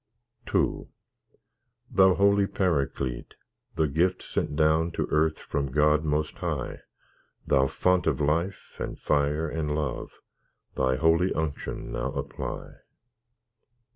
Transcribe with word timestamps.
II 0.55 0.87
Thou 1.91 2.15
Holy 2.15 2.47
Paraclete! 2.47 3.35
the 3.75 3.87
Gift 3.87 4.23
Sent 4.23 4.55
down 4.55 4.89
to 4.93 5.05
earth 5.11 5.37
from 5.37 5.69
God 5.71 6.03
Most 6.03 6.37
High, 6.39 6.79
Thou 7.45 7.67
Font 7.67 8.07
of 8.07 8.19
Life 8.19 8.77
and 8.79 8.97
fire 8.97 9.47
and 9.47 9.75
love, 9.75 10.19
Thy 10.73 10.95
holy 10.95 11.31
unction 11.35 11.91
now 11.91 12.11
apply. 12.13 12.77